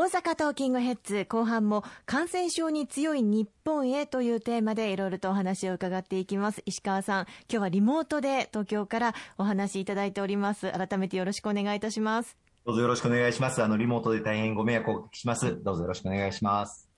[0.00, 6.62] 大阪トーキングヘッズ後半も感染症に強い日本へというテーマでいろいろとお話を伺っていきます。
[6.64, 10.72] 石川さん今日はリモートで東京からお話しいただいております。
[10.72, 12.38] 改めてよろしくお願いいたします。
[12.64, 13.62] どうぞよろしくお願いします。
[13.62, 15.62] あのリモートで大変ご迷惑をおかけします。
[15.62, 16.88] どうぞよろしくお願いします。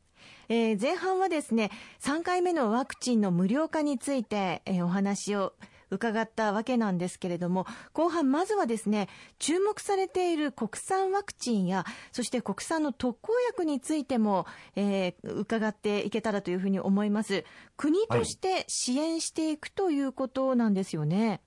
[0.49, 1.73] えー、前半はですね
[2.03, 5.55] 3回目のワクチンの無料化について、えー、お話を
[5.93, 17.45] 伺ったわけなんですけれども後半まずはですね注目されている国産ワクチンやそして国産の特効薬についても、えー、伺っていけたらというふうに思います
[17.77, 21.29] 国として支援していくということなんですよね。
[21.29, 21.41] はい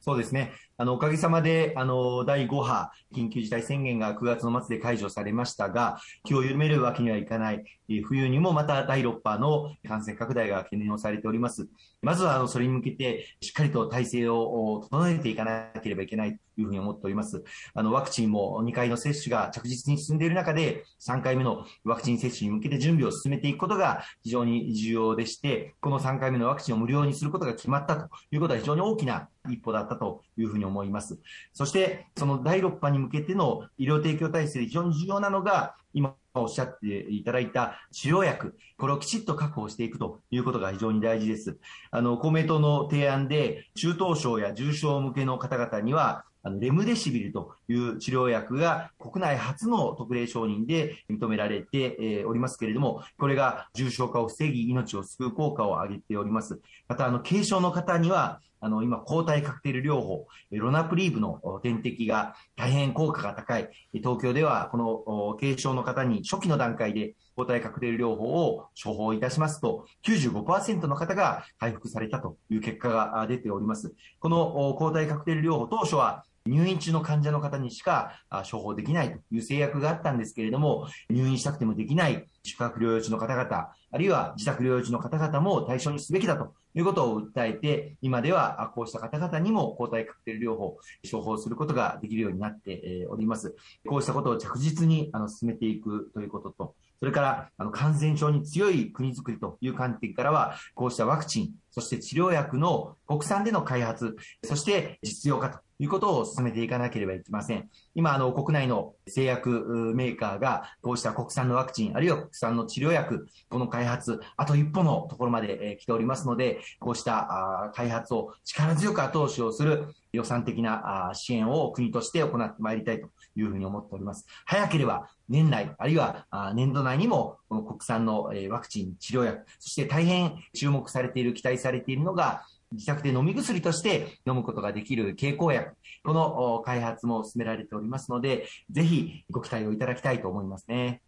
[0.00, 0.52] そうですね。
[0.76, 7.64] あの、おかげさまで、あの、第5波、緊急事態宣言が9月の末で解除されましたが、気を緩めるわけにはいかない。
[8.04, 11.68] 冬にもまた第6波の感染拡大が懸念をされております。
[12.00, 17.44] まずは、あの、それに向けて、しっかりと体制を整えていかなければいけないというふうに思っております。
[17.74, 31.18] あの、ワクチンも2回の接種が着実に進んでいる中で、3回目のワクチン接種に向けて準備を進めていくことが非常に重要でして、この3回目のワクチンを無料にすることが決まったということは非常に大きな一歩だったというふうにに思います。
[31.52, 41.58] そして、その第6波に向けての医療提供体制で非常に重要なのが、今おっしゃっていただいた治療薬、これをきちっと確保していくということが非常に大事です。
[41.90, 56.60] あの、公明党の提案で、中等症や重症向けの方々には、あのレムデシビルという治療薬が国内初の特例承認で認められてえおりますけれども、これが重症化を防ぎ、命を救う効果を上げております。
[56.88, 63.68] また、あの、軽症の方には、あの、今、抗体カクテル療法、ロナプリーブの点滴が大変効果が高い。
[63.92, 73.92] 東京では、この軽症の方に初期の段階で抗体カクテル療法を処方いたしますと、95%の方が回復されたという結果が出ております。
[74.20, 90.78] この抗体カクテル療法当初は入院中の患者の方にしか処方できないという制約があったんですけれども、入院したくてもできない宿泊療養中の方々、あるいは自宅療養中の方々も対象にすべきだということを訴えて、今ではこうした方々にも抗体カクテル療法、
[91.10, 93.54] 処方することができるようになっております。
[93.86, 104.14] こうしたことを着実に進めていくということと、それから、あの、感染症に強い国づくりという観点からは、こうしたワクチン、そして治療薬の国産での開発、
[104.44, 107.68] そして実用化ということを進めていかなければいけません。
[107.96, 109.50] 今、あの、国内の製薬
[109.96, 124.26] メーカーが、こうした国産のワクチン、あるいは国産の治療薬、この開発、あと一歩のところまで来ておりますので、こうした開発を力強く後押しをする予算的な支援を国として行ってまいりたいというふうに思っております。
[124.44, 141.02] 早ければ年内、あるいは年度内にも、この国産のワクチン、治療薬、そして大変注目されている、期待されているのが、自宅で飲み薬として飲むことができる経口薬、この開発も進められておりますので、ぜひご期待をいただきたいと思いますね。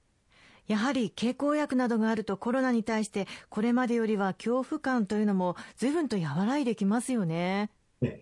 [0.67, 7.71] やはり経口薬などがあるとコロナに対してこれまでよりは恐怖感というのも随分と和らいできますよね。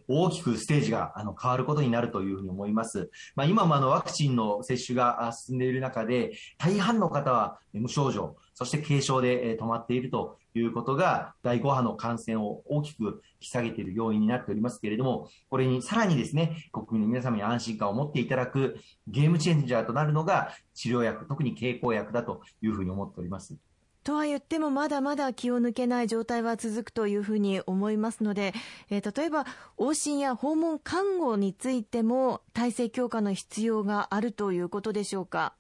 [0.09, 3.11] 大きくステージがあの変わることになるというふうに思います。
[3.35, 18.79] まあ、今もあのワクチンの接種が進んでいる中で、大半の方は無症状、そして軽症で止まっているということが、第5波の感染を大きく引き下げている要因になっておりますけれども、これにさらにですね、国民の皆様に安心感を持っていただく
[19.09, 23.57] ゲームチェンジャーとなるのが治療薬、特に経口薬だというふうに思っております。
[24.05, 28.53] とは言ってもまだまだ気を抜けない状態は続くというふうに思いますので、
[28.91, 29.47] えー、例えば
[29.79, 35.55] 往診や訪問看護についても体制強化の必要があるということでしょうか？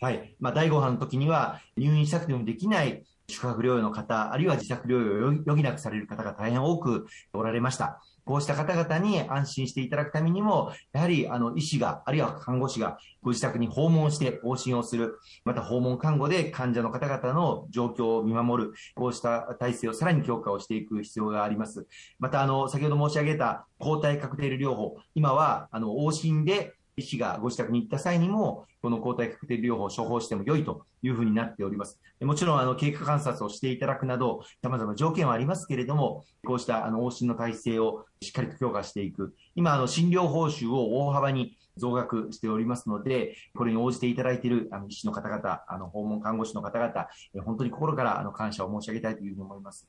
[0.00, 0.36] はい。
[0.38, 8.00] まあ、第5波の時には入院したくてもできない宿泊療養の方、あるいは自宅療養を余儀なくされる方が大変多くおられました。
[8.28, 21.86] こうした方々に安心していただくためにも、やはりあの医師が、あるいは看護師がご自宅に訪問して往診をする、また訪問看護で患者の方々の状況を見守る、こうした体制をさらに強化をしていく必要があります。
[22.18, 32.00] また、あの、先ほど申し上げた抗体カクテル療法、今は、あの、往診で医師がご自宅に行った際にも、この抗体カクテル療法を処方しても良いというふうになっております。
[32.20, 39.34] もちろん、あの、経過観察をしていただくなど、様々条件はありますけれども、こうしたあの往診の体制をしっかりと強化していく。
[39.54, 47.06] 今、あの、診療報酬を大幅に増額しておりますので、これに応じていただいているあの医師の方々、あの訪問看護師の方々、
[47.44, 49.88] 本当に心からあの感謝を申し上げたいというふうに思います。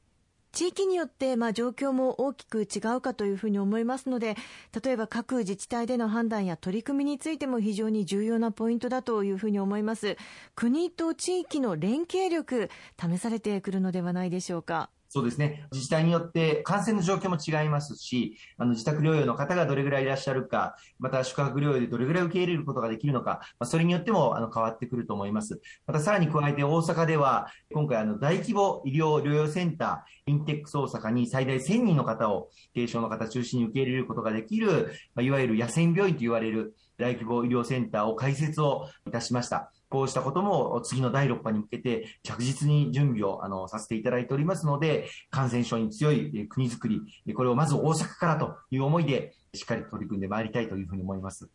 [0.51, 4.35] 地域によって、まあ、状況も大きく違うかというふうに思いますので
[4.83, 10.17] 例えば各自治体での判断や取り組みについても非常に重要なポイントだというふうに思います。
[10.55, 12.69] 国と地域の連携力
[12.99, 14.89] 試されてくるのではないでしょうか。
[15.11, 15.65] そうですね。
[15.71, 25.59] 自治体によって感染の状況も違いますし、あの自宅療養の方がどれぐらいいらっしゃるか、また宿泊療養でどれぐらい受け入れることができるのか、まあ、それによってもあの変わってくると思います。
[25.88, 39.71] またさらに加えて大阪では、今回あの大規模医療療養センター、インテックス大阪に最大1000人の方を軽症の方中心に受け入れることができる、まあ、いわゆる野戦病院と言われる大規模医療センターを開設をいたしました。
[39.89, 47.01] こうしたことも次の第6波に向けて着実に準備をあのさせていただいておりますので、感染症に強い国づくり、
[47.33, 51.50] これをまず大阪からという思いでしっかり取り組んでまいりたいというふうに思います。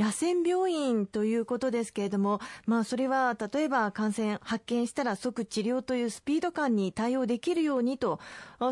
[0.00, 8.20] 野戦病院ということですけれども、まあ、それは例えば感染発見したら即治療というスピード感に対応できるようにと、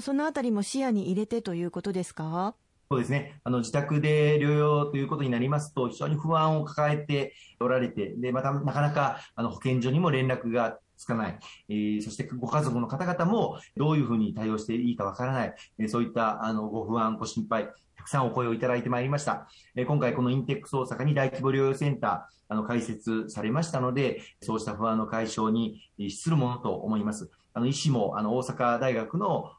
[0.01, 2.55] そのあたりも視野に入れてということですか？
[2.89, 3.41] そうですね。
[3.43, 11.39] あの、自宅で療養ということになりますと、非常に不安を抱えておられて、で、また、なかなか、あの、保健所にも連絡がつかない。
[11.69, 15.55] えー、そしてご家族の方々もどういうふうに対応していいかわからない。
[15.79, 19.49] えー、そういった、あの、ご不安、ご心配、たくさんお声をいただいてまいりました。
[19.75, 27.31] えー、今回このインテックス大阪に大規模療養センター、あの、開設されましたので、そうした不安の解消に資するものと思います。
[27.57, 29.51] あの、医師も、あの、大阪大学の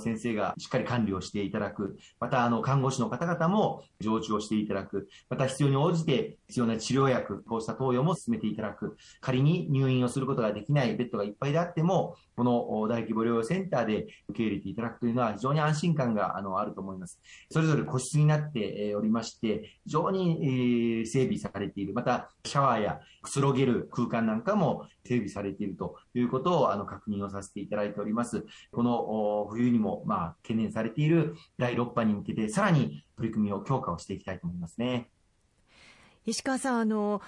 [0.00, 1.96] 先生がしっかり管理をしていただく。
[2.18, 5.08] また、あの、看護師の方々も常駐をしていただく。
[5.30, 8.96] また、必要に応じて必要な治療薬、こうした投与も進めていただく。
[9.20, 17.20] 仮に入院をすることができないベッドがいっぱいであっても、この大規模療養センターで受け入れていただくというのは非常に安心感があのあると思います。
[17.52, 21.94] それぞれ個室になっておりまして、非常に整備されている。
[21.94, 28.44] また、シャワーやくつろげる空間なんかも整備されているということをあの確認をさせていただいております。
[28.72, 35.10] この冬にもまあ懸念されている第6波に向けてさらに取り組みを強化をしていきたいと思いますね。
[36.26, 37.20] 石川さん、あの、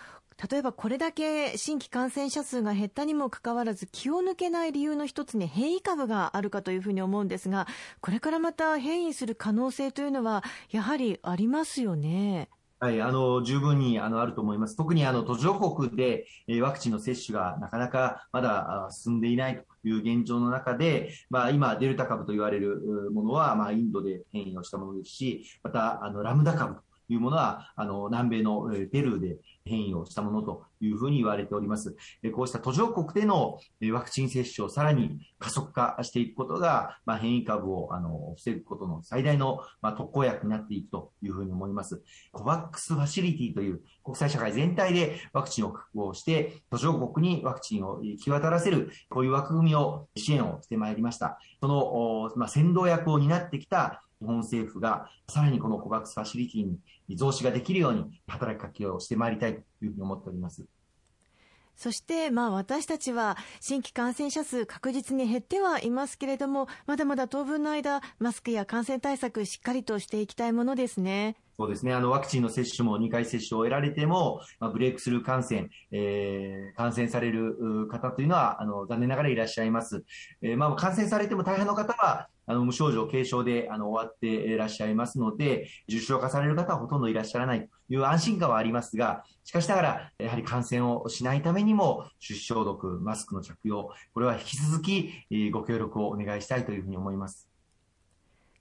[0.51, 7.67] 例えばこれだけ新規感染者数が減ったにもかかわらず気を抜けない理由の一つに変異株があるかというふうに思うんですが
[8.03, 12.51] これからまた変異する可能性というのはやはりありますよね。
[12.79, 14.77] はい、あの、十分に、あの、あると思います。
[14.77, 31.97] 特に、あの、途上国で、えワクチンの接種がなかなかまだ進んでいないという現状の中で、まあ、今、デルタ株と言われるものは、まあ、インドで変異をしたものですし、また、あの、ラムダ株というものは、あの、南米のペルーで変異をしたものというふうに言われております。
[32.35, 33.59] こうした途上国での
[33.93, 42.03] ワクチン接種をさらに加速化していくことが、まあ、変異株をあの防ぐことの最大の、まあ、特効薬になっていくというふうに思います。
[42.33, 51.39] コバックスファシリティという国際社会全体でワクチンを確保して、途上国にワクチンを行き渡らせる、こういう枠組みを支援をしてまいりました。
[51.61, 56.67] その、まあ、先導役を担ってきた日本政府がさらにこの COVAX ファシリティ
[57.09, 60.65] に増資ができるように働きかけをしてまいりたいというふうに思っております。
[61.77, 71.37] そして、まあ私たちは新規感染者数確実に減ってはいますけれども、まだまだ当分の間、マスクや感染対策しっかりとしていきたいものですね。
[71.59, 71.95] そうですね。
[71.95, 80.05] あの、ワクチンの接種も2回接種を得られても、まあ、ブレイクスルー感染、えー、感染される方というのは、あの、残念ながらいらっしゃいます。
[80.43, 95.11] えー、まあ、感染されても大半の方は、あの、無症状、軽症で、あの、終わっていらっしゃいますので、重症化される方はほとんどいらっしゃらないという安心感はありますが、しかしながら、やはり感染をしないためにも、手指消毒、マスクの着用、これは引き続き、
[95.51, 97.49] ご協力をお願いしたいというふうに思います。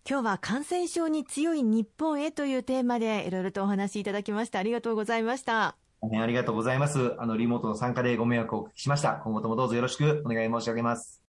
[0.08, 5.78] 今日は感染症に強い日本へというテーマでいろいろとお話しいただきましてありがとうございました。
[6.04, 7.16] ありがとうございます。
[7.18, 9.14] あの、リモートの参加でご迷惑をおかけしました。
[9.24, 11.25] 今後ともどうぞよろしくお願い申し上げます。